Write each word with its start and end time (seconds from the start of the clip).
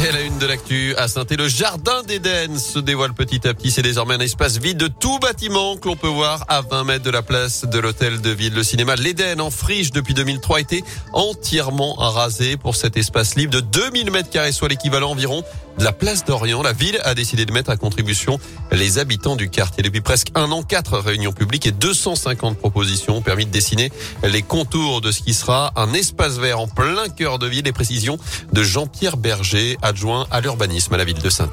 Et 0.00 0.12
la 0.12 0.20
une 0.20 0.38
de 0.38 0.46
l'actu, 0.46 0.94
à 0.96 1.08
saint 1.08 1.24
le 1.36 1.48
jardin 1.48 2.04
d'Éden 2.04 2.56
se 2.56 2.78
dévoile 2.78 3.14
petit 3.14 3.46
à 3.48 3.52
petit. 3.52 3.72
C'est 3.72 3.82
désormais 3.82 4.14
un 4.14 4.20
espace 4.20 4.58
vide 4.58 4.78
de 4.78 4.86
tout 4.86 5.18
bâtiment 5.18 5.76
que 5.76 5.88
l'on 5.88 5.96
peut 5.96 6.06
voir 6.06 6.44
à 6.48 6.60
20 6.60 6.84
mètres 6.84 7.04
de 7.04 7.10
la 7.10 7.22
place 7.22 7.64
de 7.64 7.78
l'hôtel 7.80 8.20
de 8.20 8.30
ville. 8.30 8.54
Le 8.54 8.62
cinéma 8.62 8.94
L'Éden 8.94 9.40
en 9.40 9.50
friche 9.50 9.90
depuis 9.90 10.14
2003 10.14 10.58
a 10.58 10.60
été 10.60 10.84
entièrement 11.12 11.94
rasé 11.94 12.56
pour 12.56 12.76
cet 12.76 12.96
espace 12.96 13.34
libre 13.34 13.54
de 13.54 13.60
2000 13.60 14.12
mètres 14.12 14.30
carrés, 14.30 14.52
soit 14.52 14.68
l'équivalent 14.68 15.10
environ 15.10 15.42
la 15.78 15.92
place 15.92 16.24
d'Orient. 16.24 16.62
La 16.62 16.72
ville 16.72 16.98
a 17.04 17.14
décidé 17.14 17.46
de 17.46 17.52
mettre 17.52 17.70
à 17.70 17.76
contribution 17.76 18.38
les 18.72 18.98
habitants 18.98 19.36
du 19.36 19.48
quartier. 19.48 19.82
Depuis 19.82 20.00
presque 20.00 20.28
un 20.34 20.50
an, 20.50 20.62
quatre 20.62 20.98
réunions 20.98 21.32
publiques 21.32 21.66
et 21.66 21.72
250 21.72 22.58
propositions 22.58 23.16
ont 23.16 23.22
permis 23.22 23.46
de 23.46 23.50
dessiner 23.50 23.92
les 24.24 24.42
contours 24.42 25.00
de 25.00 25.12
ce 25.12 25.22
qui 25.22 25.34
sera 25.34 25.72
un 25.76 25.92
espace 25.94 26.38
vert 26.38 26.60
en 26.60 26.68
plein 26.68 27.08
cœur 27.08 27.38
de 27.38 27.46
ville. 27.46 27.64
Les 27.64 27.72
précisions 27.72 28.18
de 28.52 28.62
Jean-Pierre 28.62 29.16
Berger, 29.16 29.76
adjoint 29.88 30.26
à 30.30 30.40
l'urbanisme 30.40 30.94
à 30.94 30.96
la 30.98 31.04
ville 31.04 31.18
de 31.18 31.30
saint 31.30 31.50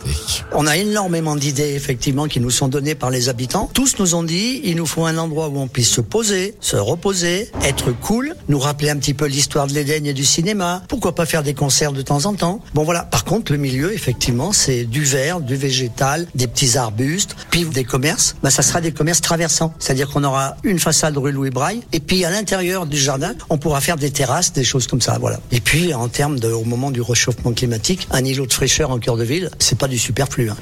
On 0.52 0.68
a 0.68 0.78
énormément 0.78 1.36
d'idées, 1.36 1.74
effectivement, 1.74 2.28
qui 2.28 2.40
nous 2.40 2.52
sont 2.52 2.68
données 2.68 2.96
par 2.96 3.10
les 3.10 3.30
habitants. 3.30 3.70
Tous 3.74 3.98
nous 3.98 4.14
ont 4.14 4.24
dit, 4.24 4.62
il 4.66 4.76
nous 4.76 4.86
faut 4.86 5.06
un 5.06 5.18
endroit 5.18 5.48
où 5.48 5.58
on 5.58 5.68
puisse 5.68 5.90
se 5.90 6.02
poser, 6.02 6.56
se 6.60 6.76
reposer, 6.76 7.50
être 7.64 7.92
cool, 7.92 8.36
nous 8.50 8.60
rappeler 8.60 8.90
un 8.90 8.98
petit 8.98 9.14
peu 9.14 9.26
l'histoire 9.26 9.68
de 9.68 9.74
l'Éden 9.74 10.06
et 10.06 10.14
du 10.14 10.26
cinéma. 10.26 10.84
Pourquoi 10.90 11.16
pas 11.16 11.26
faire 11.26 11.44
des 11.44 11.54
concerts 11.54 11.94
de 11.94 12.02
temps 12.02 12.26
en 12.26 12.34
temps? 12.34 12.62
Bon, 12.74 12.84
voilà. 12.84 13.04
Par 13.04 13.24
contre, 13.24 13.52
le 13.54 13.58
milieu, 13.58 13.94
effectivement, 13.94 14.52
c'est 14.52 14.84
du 14.84 15.04
vert, 15.04 15.40
du 15.40 15.56
végétal, 15.56 16.28
des 16.36 16.48
petits 16.48 16.78
arbustes, 16.78 17.36
puis 17.52 17.64
des 17.64 17.86
commerces. 17.86 18.36
Bah, 18.44 18.50
ça 18.50 18.62
sera 18.62 18.82
des 18.82 18.92
commerces 18.92 19.22
traversants. 19.22 19.74
C'est-à-dire 19.80 20.10
qu'on 20.10 20.24
aura 20.24 20.58
une 20.64 20.80
façade 20.80 21.18
rue 21.18 21.32
Louis 21.32 21.52
Braille, 21.52 21.82
et 21.94 22.00
puis 22.00 22.26
à 22.26 22.30
l'intérieur 22.30 22.86
du 22.86 22.98
jardin, 22.98 23.34
on 23.50 23.58
pourra 23.58 23.80
faire 23.80 23.96
des 23.96 24.12
terrasses, 24.12 24.52
des 24.52 24.64
choses 24.66 24.88
comme 24.88 25.02
ça, 25.02 25.18
voilà. 25.20 25.40
Et 25.52 25.62
puis, 25.62 25.94
en 25.94 26.10
termes 26.10 26.38
au 26.44 26.64
moment 26.66 26.92
du 26.92 27.02
réchauffement 27.02 27.54
climatique, 27.54 28.08
îlot 28.26 28.46
de 28.46 28.54
fraîcheur 28.54 28.92
en 28.92 29.00
cœur 29.00 29.18
de 29.18 29.24
ville, 29.24 29.50
c'est 29.60 29.78
pas 29.78 29.88
du 29.88 29.98
superflu. 29.98 30.50
Hein. 30.50 30.58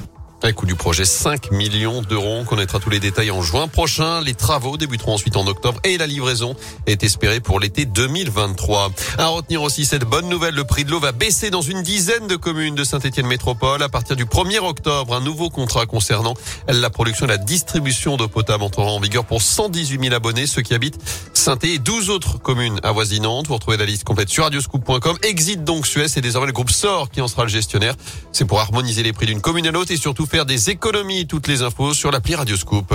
Un 0.46 0.52
coût 0.52 0.66
du 0.66 0.74
projet 0.74 1.06
5 1.06 1.52
millions 1.52 2.02
d'euros. 2.02 2.36
On 2.40 2.44
connaîtra 2.44 2.78
tous 2.78 2.90
les 2.90 3.00
détails 3.00 3.30
en 3.30 3.40
juin 3.40 3.66
prochain. 3.66 4.20
Les 4.20 4.34
travaux 4.34 4.76
débuteront 4.76 5.14
ensuite 5.14 5.38
en 5.38 5.46
octobre 5.46 5.80
et 5.84 5.96
la 5.96 6.06
livraison 6.06 6.54
est 6.84 7.02
espérée 7.02 7.40
pour 7.40 7.60
l'été 7.60 7.86
2023. 7.86 8.90
À 9.16 9.28
retenir 9.28 9.62
aussi 9.62 9.86
cette 9.86 10.04
bonne 10.04 10.28
nouvelle, 10.28 10.54
le 10.54 10.64
prix 10.64 10.84
de 10.84 10.90
l'eau 10.90 11.00
va 11.00 11.12
baisser 11.12 11.48
dans 11.48 11.62
une 11.62 11.82
dizaine 11.82 12.26
de 12.26 12.36
communes 12.36 12.74
de 12.74 12.84
Saint-Étienne 12.84 13.26
Métropole 13.26 13.82
à 13.82 13.88
partir 13.88 14.16
du 14.16 14.26
1er 14.26 14.58
octobre. 14.58 15.14
Un 15.14 15.22
nouveau 15.22 15.48
contrat 15.48 15.86
concernant 15.86 16.34
la 16.68 16.90
production 16.90 17.24
et 17.24 17.30
la 17.30 17.38
distribution 17.38 18.18
d'eau 18.18 18.28
potable 18.28 18.64
entrera 18.64 18.90
en 18.90 19.00
vigueur 19.00 19.24
pour 19.24 19.40
118 19.40 19.98
000 19.98 20.14
abonnés, 20.14 20.46
ceux 20.46 20.60
qui 20.60 20.74
habitent 20.74 20.98
saint 21.32 21.58
et 21.62 21.78
12 21.78 22.10
autres 22.10 22.38
communes 22.38 22.80
avoisinantes. 22.82 23.46
Vous 23.46 23.54
retrouvez 23.54 23.78
la 23.78 23.86
liste 23.86 24.04
complète 24.04 24.28
sur 24.28 24.44
radioscoop.com. 24.44 25.16
Exit 25.22 25.64
donc 25.64 25.86
Suez 25.86 26.06
et 26.16 26.20
désormais 26.20 26.48
le 26.48 26.52
groupe 26.52 26.70
SOR 26.70 27.08
qui 27.10 27.22
en 27.22 27.28
sera 27.28 27.44
le 27.44 27.48
gestionnaire. 27.48 27.94
C'est 28.30 28.44
pour 28.44 28.60
harmoniser 28.60 29.02
les 29.02 29.14
prix 29.14 29.24
d'une 29.24 29.40
commune 29.40 29.66
à 29.66 29.70
l'autre 29.70 29.90
et 29.90 29.96
surtout 29.96 30.26
faire 30.34 30.46
des 30.46 30.70
économies. 30.70 31.28
Toutes 31.28 31.46
les 31.46 31.62
infos 31.62 31.94
sur 31.94 32.10
l'appli 32.10 32.34
Radioscoop. 32.34 32.92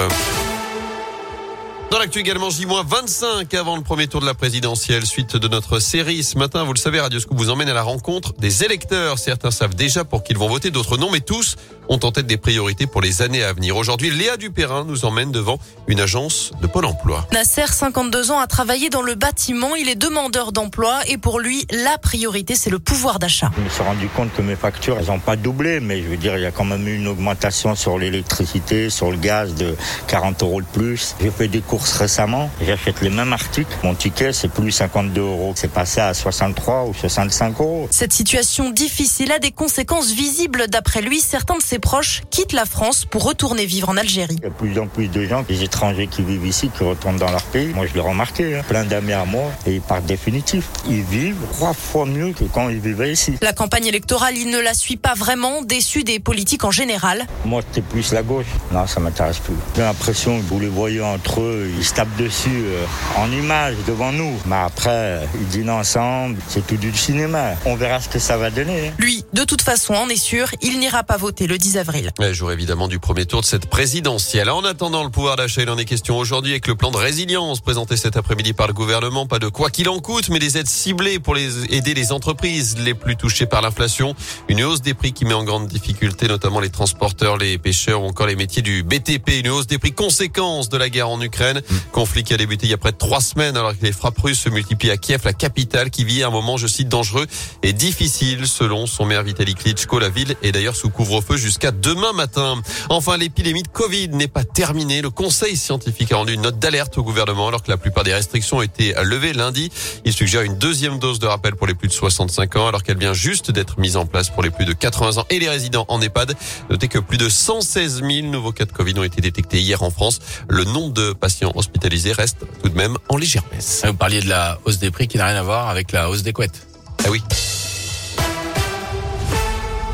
Dans 1.91 1.97
l'actu 1.97 2.19
également, 2.19 2.51
J-25 2.51 3.57
avant 3.57 3.75
le 3.75 3.81
premier 3.81 4.07
tour 4.07 4.21
de 4.21 4.25
la 4.27 4.35
présidentielle. 4.35 5.07
Suite 5.07 5.35
de 5.35 5.47
notre 5.47 5.79
série 5.79 6.23
ce 6.23 6.37
matin, 6.37 6.63
vous 6.63 6.73
le 6.73 6.77
savez, 6.77 6.99
Radioscoop 6.99 7.35
vous 7.35 7.49
emmène 7.49 7.67
à 7.67 7.73
la 7.73 7.81
rencontre 7.81 8.33
des 8.33 8.63
électeurs. 8.63 9.17
Certains 9.17 9.49
savent 9.49 9.73
déjà 9.73 10.03
pour 10.03 10.23
qui 10.23 10.33
ils 10.33 10.37
vont 10.37 10.47
voter, 10.47 10.69
d'autres 10.69 10.97
non, 10.97 11.09
mais 11.11 11.21
tous 11.21 11.55
ont 11.89 11.99
en 12.03 12.11
tête 12.11 12.27
des 12.27 12.37
priorités 12.37 12.85
pour 12.85 13.01
les 13.01 13.23
années 13.23 13.43
à 13.43 13.51
venir. 13.53 13.75
Aujourd'hui, 13.75 14.11
Léa 14.11 14.37
Dupérin 14.37 14.83
nous 14.83 15.03
emmène 15.05 15.31
devant 15.31 15.57
une 15.87 15.99
agence 15.99 16.51
de 16.61 16.67
Pôle 16.67 16.85
emploi. 16.85 17.27
Nasser, 17.33 17.65
52 17.65 18.29
ans, 18.29 18.37
a 18.37 18.45
travaillé 18.45 18.91
dans 18.91 19.01
le 19.01 19.15
bâtiment. 19.15 19.75
Il 19.75 19.89
est 19.89 19.95
demandeur 19.95 20.51
d'emploi 20.51 20.99
et 21.07 21.17
pour 21.17 21.39
lui, 21.39 21.65
la 21.71 21.97
priorité, 21.97 22.53
c'est 22.53 22.69
le 22.69 22.77
pouvoir 22.77 23.17
d'achat. 23.17 23.49
Je 23.57 23.63
me 23.63 23.69
suis 23.69 23.81
rendu 23.81 24.07
compte 24.09 24.31
que 24.33 24.43
mes 24.43 24.55
factures, 24.55 24.97
elles 24.99 25.07
n'ont 25.07 25.17
pas 25.17 25.35
doublé, 25.35 25.79
mais 25.79 26.03
je 26.03 26.07
veux 26.07 26.17
dire, 26.17 26.37
il 26.37 26.43
y 26.43 26.45
a 26.45 26.51
quand 26.51 26.65
même 26.65 26.87
eu 26.87 26.97
une 26.97 27.07
augmentation 27.07 27.73
sur 27.73 27.97
l'électricité, 27.97 28.91
sur 28.91 29.09
le 29.09 29.17
gaz 29.17 29.55
de 29.55 29.75
40 30.05 30.43
euros 30.43 30.61
de 30.61 30.67
plus. 30.67 31.15
J'ai 31.19 31.31
fait 31.31 31.47
des 31.47 31.61
cours 31.61 31.78
récemment. 31.97 32.49
J'achète 32.65 33.01
les 33.01 33.09
mêmes 33.09 33.33
articles. 33.33 33.75
Mon 33.83 33.95
ticket, 33.95 34.33
c'est 34.33 34.47
plus 34.47 34.71
52 34.71 35.21
euros. 35.21 35.53
C'est 35.55 35.71
passé 35.71 35.99
à 36.01 36.13
63 36.13 36.85
ou 36.85 36.93
65 36.93 37.59
euros. 37.59 37.87
Cette 37.91 38.13
situation 38.13 38.69
difficile 38.69 39.31
a 39.31 39.39
des 39.39 39.51
conséquences 39.51 40.11
visibles. 40.11 40.67
D'après 40.67 41.01
lui, 41.01 41.19
certains 41.19 41.57
de 41.57 41.63
ses 41.63 41.79
proches 41.79 42.21
quittent 42.29 42.53
la 42.53 42.65
France 42.65 43.05
pour 43.05 43.23
retourner 43.23 43.65
vivre 43.65 43.89
en 43.89 43.97
Algérie. 43.97 44.37
Il 44.39 44.43
y 44.43 44.47
a 44.47 44.49
de 44.49 44.53
plus 44.53 44.79
en 44.79 44.87
plus 44.87 45.07
de 45.07 45.25
gens, 45.25 45.43
des 45.43 45.63
étrangers 45.63 46.07
qui 46.07 46.21
vivent 46.23 46.45
ici, 46.45 46.69
qui 46.75 46.83
retournent 46.83 47.17
dans 47.17 47.31
leur 47.31 47.43
pays. 47.43 47.67
Moi, 47.67 47.85
je 47.87 47.93
l'ai 47.93 47.99
remarqué. 47.99 48.57
Hein. 48.57 48.61
Plein 48.67 48.83
d'amis 48.83 49.13
à 49.13 49.25
moi 49.25 49.51
et 49.65 49.75
ils 49.75 49.81
partent 49.81 50.05
définitif. 50.05 50.65
Ils 50.87 51.03
vivent 51.03 51.35
trois 51.53 51.73
fois 51.73 52.05
mieux 52.05 52.33
que 52.33 52.43
quand 52.45 52.69
ils 52.69 52.79
vivaient 52.79 53.11
ici. 53.11 53.35
La 53.41 53.53
campagne 53.53 53.85
électorale, 53.85 54.37
il 54.37 54.49
ne 54.49 54.59
la 54.59 54.73
suit 54.73 54.97
pas 54.97 55.13
vraiment, 55.13 55.61
déçu 55.61 56.03
des 56.03 56.19
politiques 56.19 56.63
en 56.63 56.71
général. 56.71 57.25
Moi, 57.45 57.61
c'était 57.67 57.81
plus 57.81 58.11
la 58.13 58.23
gauche. 58.23 58.45
Non, 58.71 58.87
ça 58.87 58.99
m'intéresse 58.99 59.39
plus. 59.39 59.53
J'ai 59.75 59.81
l'impression 59.81 60.37
que 60.37 60.43
vous 60.43 60.59
les 60.59 60.67
voyez 60.67 61.01
entre 61.01 61.41
eux, 61.41 61.68
ils 61.77 61.85
se 61.85 61.93
tapent 61.93 62.15
dessus 62.17 62.63
euh, 62.65 62.85
en 63.17 63.31
image 63.31 63.75
devant 63.87 64.11
nous. 64.11 64.39
Mais 64.45 64.55
après, 64.55 65.27
ils 65.39 65.47
dînent 65.47 65.69
ensemble, 65.69 66.37
c'est 66.47 66.65
tout 66.65 66.77
du 66.77 66.95
cinéma. 66.95 67.51
On 67.65 67.75
verra 67.75 67.99
ce 67.99 68.09
que 68.09 68.19
ça 68.19 68.37
va 68.37 68.49
donner. 68.49 68.89
Hein. 68.89 68.93
Lui, 68.97 69.23
de 69.33 69.43
toute 69.43 69.61
façon, 69.61 69.93
on 69.93 70.09
est 70.09 70.15
sûr, 70.15 70.49
il 70.61 70.79
n'ira 70.79 71.03
pas 71.03 71.17
voter 71.17 71.47
le 71.47 71.57
10 71.57 71.77
avril. 71.77 72.11
Jour 72.31 72.51
évidemment 72.51 72.87
du 72.87 72.99
premier 72.99 73.25
tour 73.25 73.41
de 73.41 73.45
cette 73.45 73.65
présidentielle. 73.67 74.49
En 74.49 74.63
attendant 74.63 75.03
le 75.03 75.09
pouvoir 75.09 75.35
d'achat, 75.35 75.61
il 75.61 75.69
en 75.69 75.77
est 75.77 75.85
question 75.85 76.17
aujourd'hui 76.17 76.51
avec 76.51 76.67
le 76.67 76.75
plan 76.75 76.91
de 76.91 76.97
résilience 76.97 77.59
présenté 77.59 77.97
cet 77.97 78.17
après-midi 78.17 78.53
par 78.53 78.67
le 78.67 78.73
gouvernement. 78.73 79.25
Pas 79.25 79.39
de 79.39 79.47
quoi 79.47 79.69
qu'il 79.69 79.89
en 79.89 79.99
coûte, 79.99 80.29
mais 80.29 80.39
des 80.39 80.57
aides 80.57 80.67
ciblées 80.67 81.19
pour 81.19 81.35
les 81.35 81.73
aider 81.73 81.93
les 81.93 82.11
entreprises 82.11 82.77
les 82.77 82.93
plus 82.93 83.15
touchées 83.15 83.45
par 83.45 83.61
l'inflation. 83.61 84.15
Une 84.47 84.63
hausse 84.63 84.81
des 84.81 84.93
prix 84.93 85.13
qui 85.13 85.25
met 85.25 85.33
en 85.33 85.43
grande 85.43 85.67
difficulté 85.67 86.27
notamment 86.27 86.59
les 86.59 86.69
transporteurs, 86.69 87.37
les 87.37 87.57
pêcheurs 87.57 88.03
ou 88.03 88.05
encore 88.05 88.27
les 88.27 88.35
métiers 88.35 88.61
du 88.61 88.83
BTP. 88.83 89.39
Une 89.39 89.49
hausse 89.49 89.67
des 89.67 89.77
prix 89.77 89.91
conséquence 89.91 90.69
de 90.69 90.77
la 90.77 90.89
guerre 90.89 91.09
en 91.09 91.21
Ukraine. 91.21 91.58
Conflit 91.91 92.23
qui 92.23 92.33
a 92.33 92.37
débuté 92.37 92.67
il 92.67 92.69
y 92.69 92.73
a 92.73 92.77
près 92.77 92.91
de 92.91 92.97
trois 92.97 93.21
semaines 93.21 93.57
alors 93.57 93.77
que 93.77 93.83
les 93.83 93.91
frappes 93.91 94.19
russes 94.19 94.39
se 94.39 94.49
multiplient 94.49 94.91
à 94.91 94.97
Kiev, 94.97 95.21
la 95.25 95.33
capitale 95.33 95.89
qui 95.89 96.03
vit 96.03 96.23
un 96.23 96.29
moment, 96.29 96.57
je 96.57 96.67
cite, 96.67 96.89
dangereux 96.89 97.25
et 97.63 97.73
difficile 97.73 98.47
selon 98.47 98.85
son 98.85 99.05
maire 99.05 99.23
Vitaly 99.23 99.55
Klitschko. 99.55 99.99
La 99.99 100.09
ville 100.09 100.35
est 100.43 100.51
d'ailleurs 100.51 100.75
sous 100.75 100.89
couvre-feu 100.89 101.37
jusqu'à 101.37 101.71
demain 101.71 102.13
matin. 102.13 102.61
Enfin, 102.89 103.17
l'épidémie 103.17 103.63
de 103.63 103.67
Covid 103.67 104.09
n'est 104.09 104.27
pas 104.27 104.43
terminée. 104.43 105.01
Le 105.01 105.09
conseil 105.09 105.57
scientifique 105.57 106.11
a 106.11 106.17
rendu 106.17 106.33
une 106.33 106.41
note 106.41 106.59
d'alerte 106.59 106.97
au 106.97 107.03
gouvernement 107.03 107.47
alors 107.47 107.63
que 107.63 107.71
la 107.71 107.77
plupart 107.77 108.03
des 108.03 108.13
restrictions 108.13 108.57
ont 108.57 108.61
été 108.61 108.93
levées 109.03 109.33
lundi. 109.33 109.71
Il 110.05 110.13
suggère 110.13 110.41
une 110.41 110.57
deuxième 110.57 110.99
dose 110.99 111.19
de 111.19 111.27
rappel 111.27 111.55
pour 111.55 111.67
les 111.67 111.73
plus 111.73 111.87
de 111.87 111.93
65 111.93 112.55
ans 112.55 112.67
alors 112.67 112.83
qu'elle 112.83 112.97
vient 112.97 113.13
juste 113.13 113.51
d'être 113.51 113.79
mise 113.79 113.97
en 113.97 114.05
place 114.05 114.29
pour 114.29 114.43
les 114.43 114.49
plus 114.49 114.65
de 114.65 114.73
80 114.73 115.17
ans 115.17 115.25
et 115.29 115.39
les 115.39 115.49
résidents 115.49 115.85
en 115.87 116.01
EHPAD. 116.01 116.35
Notez 116.69 116.87
que 116.87 116.99
plus 116.99 117.17
de 117.17 117.29
116 117.29 118.01
000 118.03 118.27
nouveaux 118.27 118.51
cas 118.51 118.65
de 118.65 118.71
Covid 118.71 118.97
ont 118.97 119.03
été 119.03 119.21
détectés 119.21 119.59
hier 119.59 119.83
en 119.83 119.89
France. 119.89 120.19
Le 120.47 120.63
nombre 120.63 120.93
de 120.93 121.13
patients 121.13 121.48
hospitalisés 121.55 122.13
reste 122.13 122.37
tout 122.61 122.69
de 122.69 122.75
même 122.75 122.97
en 123.09 123.17
légère 123.17 123.43
baisse. 123.51 123.83
Vous 123.85 123.93
parliez 123.93 124.21
de 124.21 124.29
la 124.29 124.59
hausse 124.65 124.79
des 124.79 124.91
prix 124.91 125.07
qui 125.07 125.17
n'a 125.17 125.27
rien 125.27 125.37
à 125.37 125.43
voir 125.43 125.69
avec 125.69 125.91
la 125.91 126.09
hausse 126.09 126.23
des 126.23 126.33
couettes. 126.33 126.67
Ah 127.05 127.09
oui. 127.09 127.21